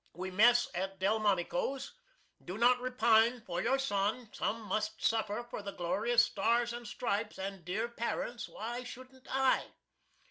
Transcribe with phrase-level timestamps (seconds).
[0.15, 1.93] We mess at Delmonico's.
[2.43, 4.29] Do not repine for your son.
[4.33, 9.73] Some must suffer for the glorious Stars and Stripes, and dear parents, why shouldn't I?